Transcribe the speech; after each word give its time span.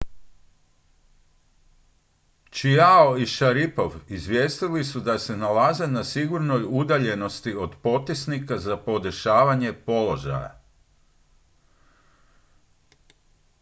chiao 2.51 3.17
i 3.17 3.25
šaripov 3.25 3.93
izvijestili 4.09 4.83
su 4.83 4.99
da 4.99 5.19
se 5.19 5.37
nalaze 5.37 5.87
na 5.87 6.03
sigurnoj 6.03 6.63
udaljenosti 6.69 7.55
od 7.55 7.75
potisnika 7.83 8.57
za 8.57 8.77
podešavanje 8.77 9.73
položaja 9.73 10.61